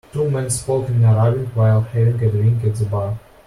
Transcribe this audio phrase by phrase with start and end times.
[0.13, 3.19] Two men spoke in Arabic while having a drink at the bar.